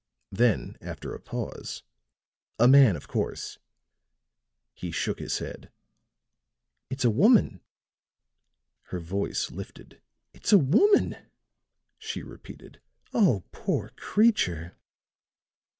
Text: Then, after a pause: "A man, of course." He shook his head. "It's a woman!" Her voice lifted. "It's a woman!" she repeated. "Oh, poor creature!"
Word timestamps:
Then, 0.31 0.77
after 0.81 1.13
a 1.13 1.19
pause: 1.19 1.83
"A 2.57 2.67
man, 2.67 2.95
of 2.95 3.07
course." 3.07 3.59
He 4.73 4.89
shook 4.89 5.19
his 5.19 5.37
head. 5.37 5.71
"It's 6.89 7.05
a 7.05 7.11
woman!" 7.11 7.61
Her 8.85 8.99
voice 8.99 9.51
lifted. 9.51 10.01
"It's 10.33 10.51
a 10.51 10.57
woman!" 10.57 11.17
she 11.99 12.23
repeated. 12.23 12.81
"Oh, 13.13 13.43
poor 13.51 13.89
creature!" 13.89 14.75